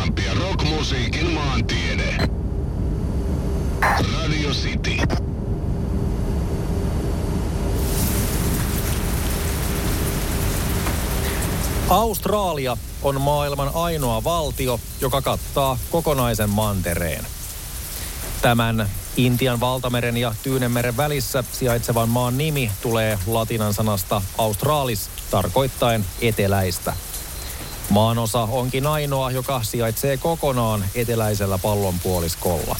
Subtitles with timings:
[0.00, 2.16] Ja rockmusiikin maantiede.
[3.80, 4.96] Radio City.
[11.88, 17.26] Australia on maailman ainoa valtio, joka kattaa kokonaisen mantereen.
[18.42, 26.92] Tämän Intian valtameren ja Tyynemeren välissä sijaitsevan maan nimi tulee latinan sanasta Australis tarkoittaen eteläistä.
[27.90, 32.76] Maanosa onkin ainoa, joka sijaitsee kokonaan eteläisellä pallonpuoliskolla.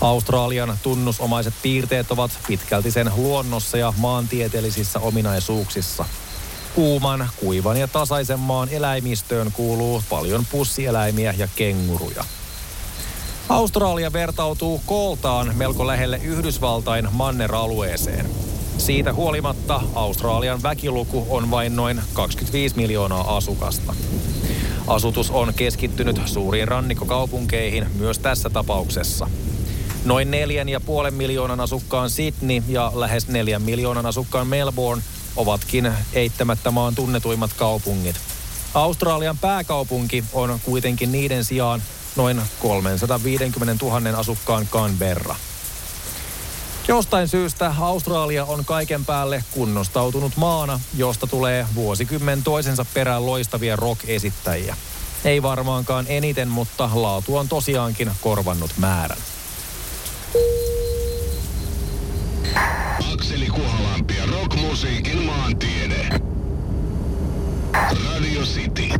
[0.00, 6.04] Australian tunnusomaiset piirteet ovat pitkälti sen luonnossa ja maantieteellisissä ominaisuuksissa.
[6.74, 12.24] Kuuman, kuivan ja tasaisen maan eläimistöön kuuluu paljon pussieläimiä ja kenguruja.
[13.48, 18.47] Australia vertautuu kooltaan melko lähelle Yhdysvaltain manneralueeseen.
[18.88, 23.94] Siitä huolimatta Australian väkiluku on vain noin 25 miljoonaa asukasta.
[24.86, 29.30] Asutus on keskittynyt suuriin rannikkokaupunkeihin myös tässä tapauksessa.
[30.04, 35.02] Noin neljän ja puolen miljoonan asukkaan Sydney ja lähes neljän miljoonan asukkaan Melbourne
[35.36, 38.16] ovatkin eittämättä maan tunnetuimmat kaupungit.
[38.74, 41.82] Australian pääkaupunki on kuitenkin niiden sijaan
[42.16, 45.36] noin 350 000 asukkaan Canberra.
[46.88, 54.76] Jostain syystä Australia on kaiken päälle kunnostautunut maana, josta tulee vuosikymmen toisensa perään loistavia rock-esittäjiä.
[55.24, 59.18] Ei varmaankaan eniten, mutta laatu on tosiaankin korvannut määrän.
[63.12, 66.08] Akseli Kuhalampi ja rockmusiikin maantiede.
[67.72, 68.97] Radio City.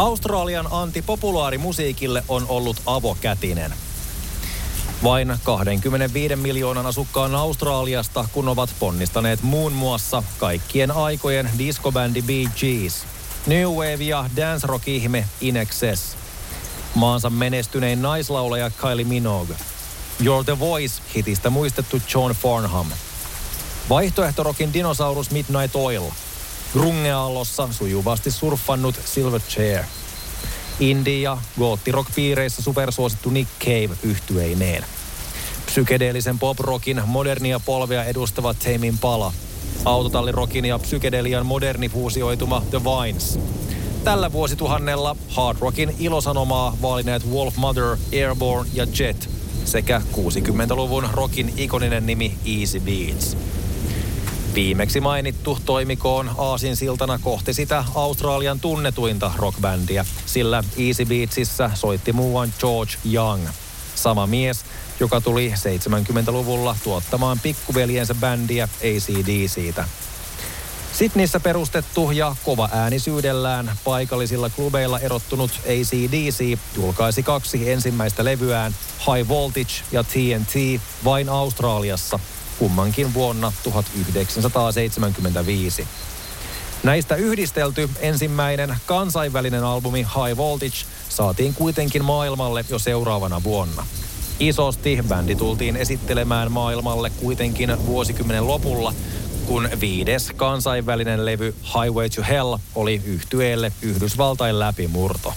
[0.00, 3.74] Australian anti populaarimusiikille on ollut avokätinen.
[5.04, 13.04] Vain 25 miljoonan asukkaan Australiasta, kun ovat ponnistaneet muun muassa kaikkien aikojen diskobändi Bee Gees,
[13.46, 16.16] New Wave ja dance rock ihme In Excess,
[16.94, 19.56] maansa menestynein naislaulaja Kylie Minogue,
[20.22, 22.86] You're the Voice-hitistä muistettu John Farnham,
[23.88, 26.04] vaihtoehtorokin dinosaurus Midnight Oil–
[26.72, 29.84] grungeaallossa sujuvasti surffannut Silverchair.
[31.22, 34.84] Ja goottirock-piireissä supersuosittu Nick Cave yhtyeineen.
[35.66, 39.32] Psykedeellisen pop-rockin modernia polvea edustava Tame Pala.
[39.84, 43.38] Autotallirokin ja psykedelian moderni fuusioituma The Vines.
[44.04, 49.30] Tällä vuosituhannella hard rockin ilosanomaa vaalineet Wolf Mother, Airborne ja Jet
[49.64, 53.36] sekä 60-luvun rockin ikoninen nimi Easy Beats.
[54.54, 62.52] Viimeksi mainittu toimikoon Aasin siltana kohti sitä Australian tunnetuinta rockbändiä, sillä Easy Beatsissä soitti muuan
[62.60, 63.48] George Young.
[63.94, 64.64] Sama mies,
[65.00, 69.84] joka tuli 70-luvulla tuottamaan pikkuveljensä bändiä ACDCtä.
[70.92, 79.72] Sydneyssä perustettu ja kova äänisyydellään paikallisilla klubeilla erottunut ACDC julkaisi kaksi ensimmäistä levyään High Voltage
[79.92, 82.18] ja TNT vain Australiassa
[82.60, 85.88] kummankin vuonna 1975.
[86.82, 90.76] Näistä yhdistelty ensimmäinen kansainvälinen albumi High Voltage
[91.08, 93.86] saatiin kuitenkin maailmalle jo seuraavana vuonna.
[94.40, 98.94] Isosti bändi tultiin esittelemään maailmalle kuitenkin vuosikymmenen lopulla,
[99.46, 105.34] kun viides kansainvälinen levy Highway to Hell oli yhtyeelle Yhdysvaltain läpimurto.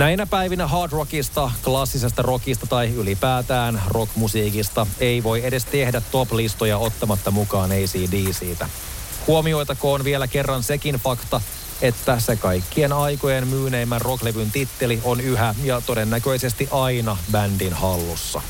[0.00, 7.30] Näinä päivinä hard rockista, klassisesta rockista tai ylipäätään rockmusiikista ei voi edes tehdä top-listoja ottamatta
[7.30, 8.68] mukaan ACDCtä.
[9.26, 11.40] Huomioitakoon vielä kerran sekin fakta,
[11.82, 18.42] että se kaikkien aikojen myyneimmän rocklevyn titteli on yhä ja todennäköisesti aina bändin hallussa.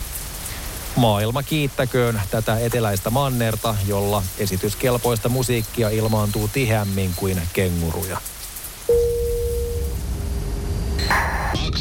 [0.97, 8.21] Maailma kiittäköön tätä eteläistä mannerta, jolla esityskelpoista musiikkia ilmaantuu tiheämmin kuin kenguruja.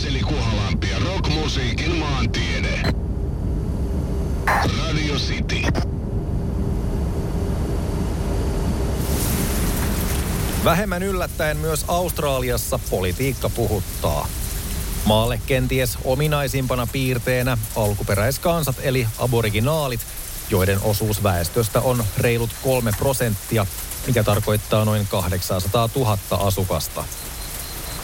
[0.09, 2.83] Akseli Kuhalampi ja rockmusiikin maantiede.
[4.45, 5.61] Radio City.
[10.63, 14.27] Vähemmän yllättäen myös Australiassa politiikka puhuttaa.
[15.05, 20.01] Maalle kenties ominaisimpana piirteenä alkuperäiskansat eli aboriginaalit,
[20.49, 23.65] joiden osuus väestöstä on reilut kolme prosenttia,
[24.07, 27.03] mikä tarkoittaa noin 800 000 asukasta.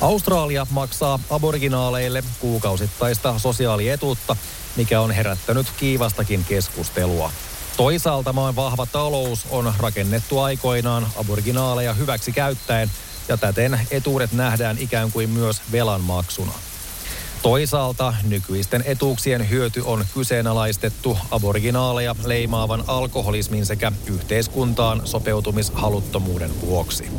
[0.02, 4.36] Australia maksaa aboriginaaleille kuukausittaista sosiaalietuutta,
[4.76, 7.32] mikä on herättänyt kiivastakin keskustelua.
[7.78, 12.92] Toisaalta maan vahva talous on rakennettu aikoinaan aboriginaaleja hyväksi käyttäen,
[13.28, 16.54] ja täten etuudet nähdään ikään kuin myös velanmaksuna.
[17.42, 27.12] Toisaalta nykyisten etuuksien hyöty on kyseenalaistettu aboriginaaleja leimaavan alkoholismin sekä yhteiskuntaan sopeutumishaluttomuuden vuoksi.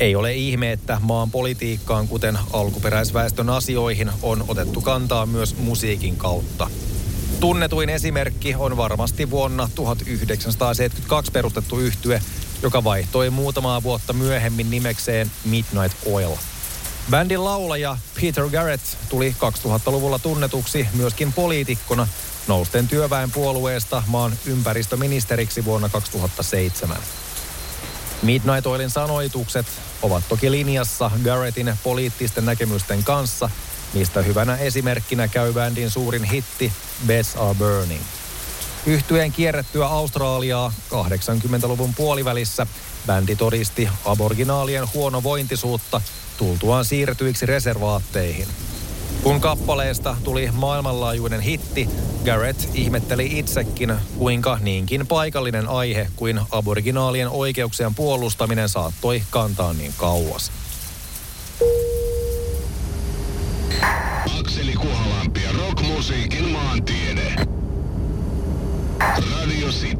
[0.00, 6.70] Ei ole ihme, että maan politiikkaan, kuten alkuperäisväestön asioihin, on otettu kantaa myös musiikin kautta.
[7.40, 12.22] Tunnetuin esimerkki on varmasti vuonna 1972 perustettu yhtye,
[12.62, 16.36] joka vaihtoi muutamaa vuotta myöhemmin nimekseen Midnight Oil.
[17.10, 22.08] Bändin laulaja Peter Garrett tuli 2000-luvulla tunnetuksi myöskin poliitikkona
[22.46, 26.96] nousten työväenpuolueesta maan ympäristöministeriksi vuonna 2007.
[28.22, 29.66] Midnight Oilin sanoitukset
[30.02, 33.50] ovat toki linjassa Garrettin poliittisten näkemysten kanssa,
[33.94, 36.72] mistä hyvänä esimerkkinä käy bändin suurin hitti
[37.06, 38.02] Beds Are Burning.
[38.86, 42.66] Yhtyeen kierrettyä Australiaa 80-luvun puolivälissä
[43.06, 46.00] bändi todisti aborginaalien huonovointisuutta
[46.36, 48.48] tultuaan siirtyiksi reservaatteihin.
[49.22, 51.88] Kun kappaleesta tuli maailmanlaajuinen hitti,
[52.24, 60.52] Garrett ihmetteli itsekin, kuinka niinkin paikallinen aihe kuin aboriginaalien oikeuksien puolustaminen saattoi kantaa niin kauas.
[64.40, 67.36] Akseli Kuhalampi ja rockmusiikin maantiede.
[69.00, 69.99] Radio City.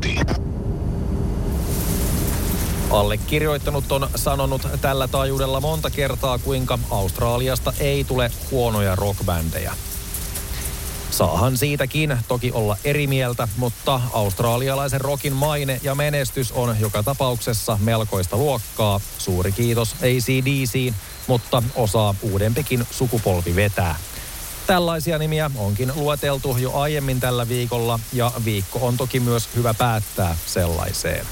[2.91, 9.73] Allekirjoittanut on sanonut tällä taajuudella monta kertaa, kuinka Australiasta ei tule huonoja rockbändejä.
[11.11, 17.79] Saahan siitäkin toki olla eri mieltä, mutta australialaisen rokin maine ja menestys on joka tapauksessa
[17.81, 19.01] melkoista luokkaa.
[19.19, 20.93] Suuri kiitos ACDC,
[21.27, 23.97] mutta osaa uudempikin sukupolvi vetää.
[24.67, 30.37] Tällaisia nimiä onkin lueteltu jo aiemmin tällä viikolla ja viikko on toki myös hyvä päättää
[30.47, 31.27] sellaiseen.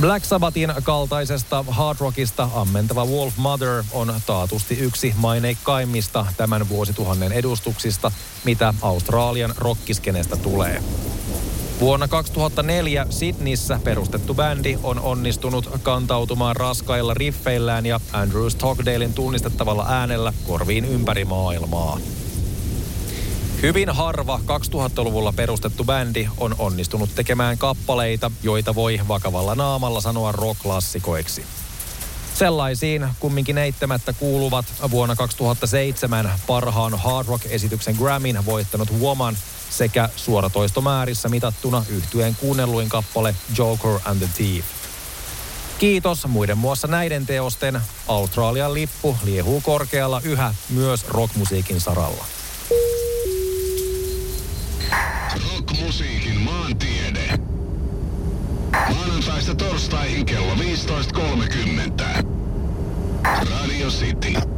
[0.00, 8.12] Black Sabbathin kaltaisesta hard rockista ammentava Wolf Mother on taatusti yksi maineikkaimmista tämän vuosituhannen edustuksista,
[8.44, 10.82] mitä Australian rockiskenestä tulee.
[11.80, 20.32] Vuonna 2004 Sydneyssä perustettu bändi on onnistunut kantautumaan raskailla riffeillään ja Andrew Stockdalein tunnistettavalla äänellä
[20.46, 21.98] korviin ympäri maailmaa.
[23.62, 31.44] Hyvin harva 2000-luvulla perustettu bändi on onnistunut tekemään kappaleita, joita voi vakavalla naamalla sanoa rock-klassikoiksi.
[32.34, 39.36] Sellaisiin kumminkin eittämättä kuuluvat vuonna 2007 parhaan hard rock-esityksen Grammyn voittanut Woman
[39.70, 44.64] sekä suoratoistomäärissä mitattuna yhtyeen kuunnelluin kappale Joker and the Thief.
[45.78, 47.80] Kiitos muiden muassa näiden teosten.
[48.08, 52.24] Australian lippu liehuu korkealla yhä myös rockmusiikin saralla.
[55.86, 57.38] Rockmusiikin maantiede.
[58.72, 62.26] Maanantaista torstaihin kello 15.30.
[63.50, 64.55] Radio City.